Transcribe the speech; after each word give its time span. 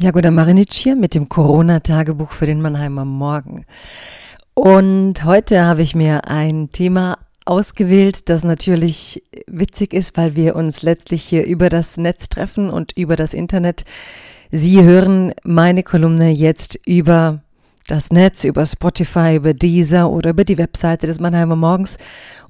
Jagoda 0.00 0.32
Marinic 0.32 0.72
hier 0.72 0.96
mit 0.96 1.14
dem 1.14 1.28
Corona-Tagebuch 1.28 2.32
für 2.32 2.46
den 2.46 2.60
Mannheimer 2.60 3.04
Morgen. 3.04 3.64
Und 4.52 5.24
heute 5.24 5.64
habe 5.64 5.82
ich 5.82 5.94
mir 5.94 6.26
ein 6.26 6.70
Thema 6.72 7.18
ausgewählt, 7.44 8.28
das 8.28 8.42
natürlich 8.42 9.22
witzig 9.46 9.94
ist, 9.94 10.16
weil 10.16 10.34
wir 10.34 10.56
uns 10.56 10.82
letztlich 10.82 11.22
hier 11.22 11.46
über 11.46 11.68
das 11.68 11.96
Netz 11.96 12.28
treffen 12.28 12.70
und 12.70 12.90
über 12.96 13.14
das 13.14 13.34
Internet. 13.34 13.84
Sie 14.50 14.82
hören 14.82 15.32
meine 15.44 15.84
Kolumne 15.84 16.30
jetzt 16.30 16.76
über 16.84 17.42
das 17.86 18.10
Netz, 18.10 18.42
über 18.42 18.66
Spotify, 18.66 19.36
über 19.36 19.54
Deezer 19.54 20.10
oder 20.10 20.30
über 20.30 20.44
die 20.44 20.58
Webseite 20.58 21.06
des 21.06 21.20
Mannheimer 21.20 21.54
Morgens. 21.56 21.98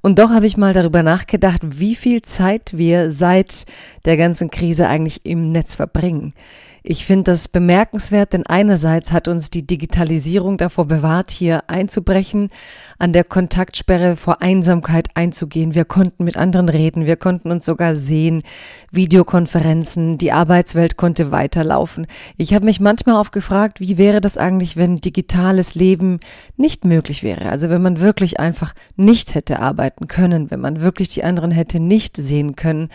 Und 0.01 0.19
doch 0.19 0.31
habe 0.31 0.47
ich 0.47 0.57
mal 0.57 0.73
darüber 0.73 1.03
nachgedacht, 1.03 1.61
wie 1.63 1.95
viel 1.95 2.23
Zeit 2.23 2.73
wir 2.75 3.11
seit 3.11 3.67
der 4.07 4.17
ganzen 4.17 4.51
Krise 4.51 4.89
eigentlich 4.89 5.27
im 5.27 5.53
Netz 5.53 5.75
verbringen. 5.77 6.33
Ich 6.87 7.07
finde 7.07 7.25
das 7.31 7.49
bemerkenswert, 7.49 8.35
denn 8.35 8.45
einerseits 8.45 9.11
hat 9.11 9.27
uns 9.27 9.49
die 9.49 9.67
Digitalisierung 9.67 10.59
davor 10.59 10.85
bewahrt, 10.85 11.31
hier 11.31 11.63
einzubrechen, 11.67 12.51
an 12.99 13.15
der 13.15 13.25
Kontaktsperre 13.25 14.17
vor 14.17 14.43
Einsamkeit 14.43 15.09
einzugehen. 15.15 15.75
Wir 15.75 15.87
konnten 15.87 16.25
mit 16.25 16.37
anderen 16.37 16.69
reden, 16.69 17.07
wir 17.07 17.17
konnten 17.17 17.51
uns 17.51 17.65
sogar 17.65 17.97
sehen, 17.97 18.43
Videokonferenzen, 18.93 20.19
die 20.19 20.33
Arbeitswelt 20.33 20.99
konnte 20.99 21.31
weiterlaufen. 21.31 22.07
Ich 22.37 22.53
habe 22.53 22.67
mich 22.67 22.81
manchmal 22.81 23.17
auch 23.17 23.31
gefragt, 23.31 23.81
wie 23.81 23.97
wäre 23.97 24.21
das 24.21 24.37
eigentlich, 24.37 24.77
wenn 24.77 24.97
digitales 24.97 25.75
Leben 25.75 26.21
nicht 26.59 26.85
möglich 26.85 27.23
wäre? 27.23 27.49
Also 27.49 27.71
wenn 27.71 27.81
man 27.81 28.01
wirklich 28.01 28.39
einfach 28.39 28.75
nicht 28.97 29.35
hätte 29.35 29.59
arbeiten 29.59 30.07
können, 30.07 30.51
wenn 30.51 30.61
man 30.61 30.83
wirklich 30.83 31.09
die 31.09 31.25
anderen 31.25 31.51
hätte 31.51 31.81
nicht 31.81 32.19
sehen 32.19 32.57
können. 32.57 32.91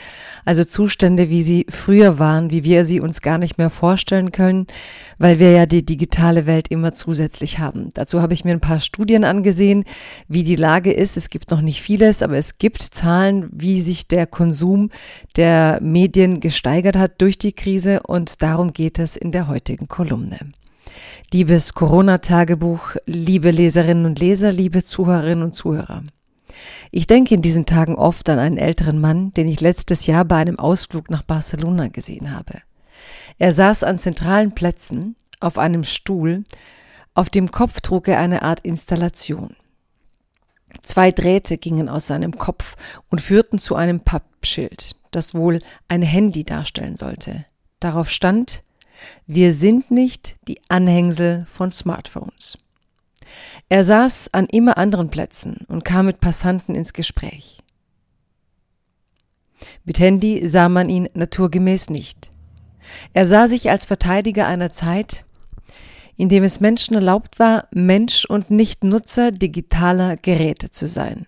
Also 0.45 0.63
Zustände, 0.63 1.29
wie 1.29 1.41
sie 1.41 1.65
früher 1.69 2.19
waren, 2.19 2.51
wie 2.51 2.63
wir 2.63 2.85
sie 2.85 2.99
uns 2.99 3.23
gar 3.23 3.39
nicht 3.39 3.57
mehr 3.57 3.71
vorstellen 3.79 4.31
können, 4.33 4.67
weil 5.17 5.39
wir 5.39 5.51
ja 5.51 5.65
die 5.65 5.85
digitale 5.85 6.45
Welt 6.45 6.67
immer 6.67 6.93
zusätzlich 6.93 7.59
haben. 7.59 7.89
Dazu 7.93 8.21
habe 8.21 8.33
ich 8.33 8.43
mir 8.43 8.51
ein 8.51 8.59
paar 8.59 8.79
Studien 8.79 9.23
angesehen, 9.23 9.85
wie 10.27 10.43
die 10.43 10.57
Lage 10.57 10.91
ist. 10.91 11.15
Es 11.15 11.29
gibt 11.29 11.49
noch 11.49 11.61
nicht 11.61 11.81
vieles, 11.81 12.21
aber 12.21 12.35
es 12.35 12.57
gibt 12.57 12.81
Zahlen, 12.81 13.49
wie 13.51 13.79
sich 13.79 14.07
der 14.07 14.27
Konsum 14.27 14.89
der 15.37 15.79
Medien 15.81 16.41
gesteigert 16.41 16.97
hat 16.97 17.21
durch 17.21 17.37
die 17.37 17.53
Krise 17.53 18.01
und 18.03 18.41
darum 18.41 18.73
geht 18.73 18.99
es 18.99 19.15
in 19.15 19.31
der 19.31 19.47
heutigen 19.47 19.87
Kolumne. 19.87 20.51
Liebes 21.31 21.73
Corona-Tagebuch, 21.73 22.95
liebe 23.05 23.51
Leserinnen 23.51 24.05
und 24.05 24.19
Leser, 24.19 24.51
liebe 24.51 24.83
Zuhörerinnen 24.83 25.43
und 25.45 25.53
Zuhörer. 25.53 26.03
Ich 26.91 27.07
denke 27.07 27.35
in 27.35 27.41
diesen 27.41 27.65
Tagen 27.65 27.95
oft 27.95 28.29
an 28.29 28.39
einen 28.39 28.57
älteren 28.57 28.99
Mann, 28.99 29.31
den 29.33 29.47
ich 29.47 29.61
letztes 29.61 30.05
Jahr 30.07 30.25
bei 30.25 30.37
einem 30.37 30.59
Ausflug 30.59 31.09
nach 31.09 31.23
Barcelona 31.23 31.87
gesehen 31.87 32.35
habe. 32.35 32.61
Er 33.39 33.53
saß 33.53 33.83
an 33.83 33.97
zentralen 33.97 34.53
Plätzen 34.53 35.15
auf 35.39 35.57
einem 35.57 35.85
Stuhl, 35.85 36.43
auf 37.13 37.29
dem 37.29 37.49
Kopf 37.49 37.81
trug 37.81 38.09
er 38.09 38.19
eine 38.19 38.43
Art 38.43 38.59
Installation. 38.59 39.55
Zwei 40.81 41.11
Drähte 41.11 41.57
gingen 41.57 41.89
aus 41.89 42.07
seinem 42.07 42.37
Kopf 42.37 42.75
und 43.09 43.21
führten 43.21 43.57
zu 43.57 43.75
einem 43.75 44.01
Pappschild, 44.01 44.91
das 45.11 45.33
wohl 45.33 45.59
ein 45.87 46.01
Handy 46.01 46.43
darstellen 46.43 46.95
sollte. 46.95 47.45
Darauf 47.79 48.09
stand 48.09 48.61
Wir 49.25 49.53
sind 49.53 49.89
nicht 49.89 50.35
die 50.47 50.59
Anhängsel 50.67 51.45
von 51.49 51.71
Smartphones. 51.71 52.57
Er 53.69 53.85
saß 53.85 54.33
an 54.33 54.47
immer 54.47 54.77
anderen 54.77 55.09
Plätzen 55.09 55.65
und 55.67 55.85
kam 55.85 56.07
mit 56.07 56.19
Passanten 56.19 56.75
ins 56.75 56.91
Gespräch. 56.91 57.59
Mit 59.85 59.99
Handy 59.99 60.45
sah 60.47 60.67
man 60.67 60.89
ihn 60.89 61.07
naturgemäß 61.13 61.89
nicht. 61.89 62.29
Er 63.13 63.25
sah 63.25 63.47
sich 63.47 63.69
als 63.69 63.85
Verteidiger 63.85 64.47
einer 64.47 64.71
Zeit, 64.71 65.25
in 66.17 66.29
dem 66.29 66.43
es 66.43 66.59
Menschen 66.59 66.95
erlaubt 66.95 67.39
war, 67.39 67.67
Mensch 67.71 68.25
und 68.25 68.51
nicht 68.51 68.83
Nutzer 68.83 69.31
digitaler 69.31 70.17
Geräte 70.17 70.69
zu 70.69 70.87
sein. 70.87 71.27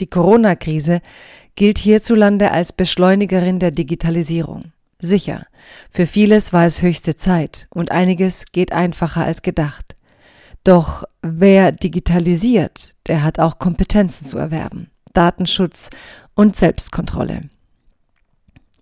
Die 0.00 0.08
Corona-Krise 0.08 1.00
gilt 1.54 1.78
hierzulande 1.78 2.50
als 2.50 2.72
Beschleunigerin 2.72 3.58
der 3.58 3.70
Digitalisierung. 3.70 4.72
Sicher, 4.98 5.46
für 5.90 6.06
vieles 6.06 6.52
war 6.52 6.64
es 6.64 6.82
höchste 6.82 7.16
Zeit 7.16 7.66
und 7.70 7.90
einiges 7.90 8.46
geht 8.52 8.72
einfacher 8.72 9.24
als 9.24 9.42
gedacht. 9.42 9.96
Doch 10.64 11.04
wer 11.22 11.72
digitalisiert, 11.72 12.94
der 13.08 13.22
hat 13.22 13.38
auch 13.38 13.58
Kompetenzen 13.58 14.26
zu 14.26 14.38
erwerben, 14.38 14.90
Datenschutz 15.12 15.90
und 16.34 16.56
Selbstkontrolle. 16.56 17.48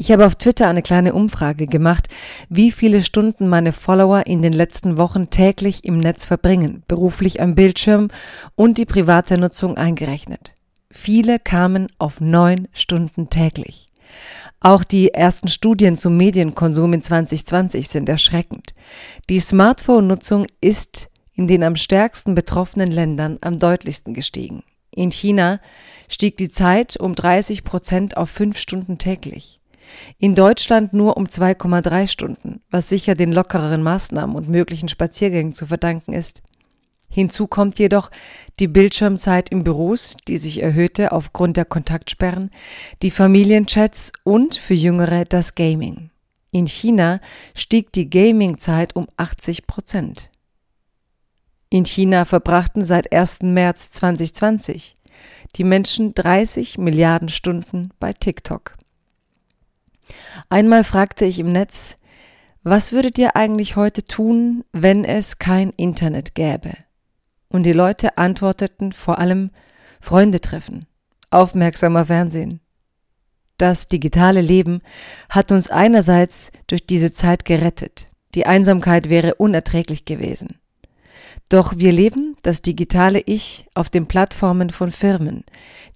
Ich 0.01 0.11
habe 0.11 0.25
auf 0.25 0.35
Twitter 0.35 0.67
eine 0.67 0.81
kleine 0.81 1.13
Umfrage 1.13 1.67
gemacht, 1.67 2.09
wie 2.49 2.73
viele 2.73 3.03
Stunden 3.03 3.49
meine 3.49 3.71
Follower 3.71 4.25
in 4.25 4.41
den 4.41 4.55
letzten 4.55 4.97
Wochen 4.97 5.29
täglich 5.29 5.85
im 5.85 5.99
Netz 5.99 6.25
verbringen, 6.25 6.85
beruflich 6.89 7.43
am 7.43 7.55
Bildschirm 7.55 8.09
und 8.57 8.79
die 8.79 8.87
private 8.87 9.37
Nutzung 9.37 9.77
eingerechnet. 9.77 10.55
Viele 10.91 11.39
kamen 11.39 11.89
auf 11.99 12.23
neun 12.23 12.67
Stunden 12.73 13.29
täglich. 13.29 13.89
Auch 14.59 14.85
die 14.85 15.13
ersten 15.13 15.49
Studien 15.49 15.99
zum 15.99 16.17
Medienkonsum 16.17 16.95
in 16.95 17.03
2020 17.03 17.87
sind 17.91 18.09
erschreckend. 18.09 18.73
Die 19.29 19.39
Smartphone-Nutzung 19.39 20.47
ist 20.63 21.11
in 21.35 21.47
den 21.47 21.63
am 21.63 21.77
stärksten 21.77 22.35
betroffenen 22.35 22.91
Ländern 22.91 23.37
am 23.43 23.59
deutlichsten 23.59 24.15
gestiegen. 24.15 24.63
In 24.93 25.11
China 25.11 25.61
stieg 26.09 26.39
die 26.39 26.51
Zeit 26.51 26.97
um 26.97 27.15
30 27.15 27.65
Prozent 27.65 28.17
auf 28.17 28.31
fünf 28.31 28.57
Stunden 28.57 28.97
täglich. 28.97 29.60
In 30.19 30.35
Deutschland 30.35 30.93
nur 30.93 31.17
um 31.17 31.25
2,3 31.25 32.07
Stunden, 32.07 32.61
was 32.71 32.89
sicher 32.89 33.15
den 33.15 33.33
lockereren 33.33 33.83
Maßnahmen 33.83 34.37
und 34.37 34.49
möglichen 34.49 34.89
Spaziergängen 34.89 35.53
zu 35.53 35.67
verdanken 35.67 36.13
ist. 36.13 36.43
Hinzu 37.09 37.49
kommt 37.49 37.79
jedoch 37.81 38.11
die 38.61 38.69
Bildschirmzeit 38.69 39.51
im 39.51 39.65
Büros, 39.65 40.17
die 40.29 40.37
sich 40.37 40.63
erhöhte 40.63 41.11
aufgrund 41.11 41.57
der 41.57 41.65
Kontaktsperren, 41.65 42.51
die 43.03 43.11
Familienchats 43.11 44.13
und 44.23 44.55
für 44.55 44.75
Jüngere 44.75 45.25
das 45.25 45.57
Gaming. 45.57 46.11
In 46.53 46.67
China 46.67 47.21
stieg 47.55 47.93
die 47.93 48.09
Gamingzeit 48.09 48.95
um 48.95 49.09
80 49.17 49.67
Prozent. 49.67 50.31
In 51.69 51.85
China 51.85 52.25
verbrachten 52.25 52.83
seit 52.83 53.13
1. 53.13 53.43
März 53.43 53.91
2020 53.93 54.97
die 55.57 55.65
Menschen 55.65 56.15
30 56.15 56.79
Milliarden 56.79 57.29
Stunden 57.29 57.91
bei 57.99 58.13
TikTok. 58.13 58.77
Einmal 60.53 60.83
fragte 60.83 61.27
ich 61.27 61.39
im 61.39 61.53
Netz, 61.53 61.97
was 62.65 62.91
würdet 62.91 63.19
ihr 63.19 63.37
eigentlich 63.37 63.77
heute 63.77 64.05
tun, 64.05 64.65
wenn 64.73 65.05
es 65.05 65.39
kein 65.39 65.71
Internet 65.71 66.35
gäbe? 66.35 66.73
Und 67.49 67.63
die 67.63 67.73
Leute 67.73 68.19
antworteten 68.19 68.91
vor 68.91 69.21
allem 69.21 69.51
Freunde 70.01 70.41
treffen, 70.41 70.87
aufmerksamer 71.31 72.07
Fernsehen. 72.07 72.59
Das 73.59 73.87
digitale 73.87 74.41
Leben 74.41 74.83
hat 75.29 75.53
uns 75.53 75.71
einerseits 75.71 76.51
durch 76.67 76.85
diese 76.85 77.13
Zeit 77.13 77.45
gerettet. 77.45 78.09
Die 78.35 78.47
Einsamkeit 78.47 79.09
wäre 79.09 79.37
unerträglich 79.37 80.05
gewesen. 80.05 80.59
Doch 81.49 81.75
wir 81.77 81.93
leben 81.93 82.37
das 82.43 82.61
digitale 82.61 83.21
Ich 83.21 83.67
auf 83.75 83.89
den 83.89 84.07
Plattformen 84.07 84.71
von 84.71 84.91
Firmen, 84.91 85.45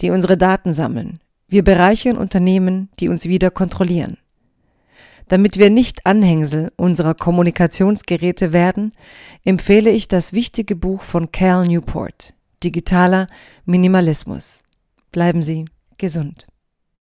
die 0.01 0.11
unsere 0.11 0.37
Daten 0.37 0.73
sammeln. 0.73 1.19
Wir 1.49 1.65
bereichern 1.65 2.17
Unternehmen, 2.17 2.89
die 3.01 3.09
uns 3.09 3.25
wieder 3.25 3.51
kontrollieren. 3.51 4.17
Damit 5.29 5.59
wir 5.59 5.71
nicht 5.71 6.07
Anhängsel 6.07 6.73
unserer 6.77 7.15
Kommunikationsgeräte 7.15 8.53
werden, 8.53 8.93
empfehle 9.45 9.91
ich 9.91 10.09
das 10.09 10.33
wichtige 10.33 10.77
Buch 10.77 11.03
von 11.03 11.33
Cal 11.33 11.67
Newport, 11.67 12.35
Digitaler 12.63 13.27
Minimalismus. 13.65 14.63
Bleiben 15.13 15.43
Sie 15.43 15.65
gesund. 15.97 16.47